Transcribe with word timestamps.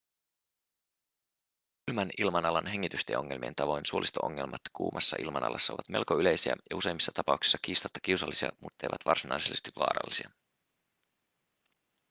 kylmän 1.85 2.09
ilmanalan 2.17 2.67
hengitystieongelmien 2.67 3.55
tavoin 3.55 3.85
suolisto-ongelmat 3.85 4.61
kuumassa 4.73 5.17
ilmanalassa 5.19 5.73
ovat 5.73 5.89
melko 5.89 6.19
yleisiä 6.19 6.53
ja 6.69 6.75
useimmissa 6.77 7.11
tapauksissa 7.15 7.57
kiistatta 7.61 7.99
kiusallisia 8.03 8.49
mutteivät 8.59 9.01
varsinaisesti 9.05 9.71
vaarallisia 9.75 10.29